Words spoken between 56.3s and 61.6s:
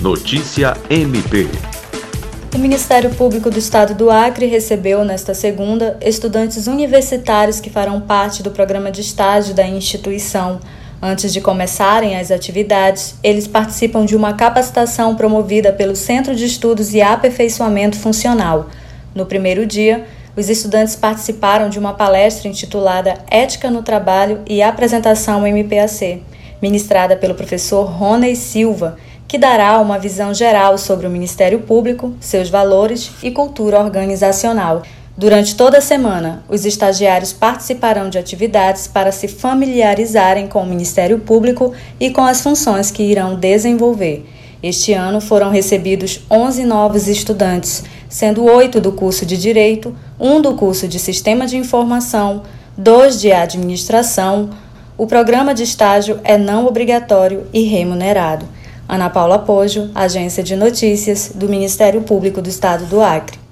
não obrigatório e remunerado. Ana Paula Pojo, Agência de Notícias do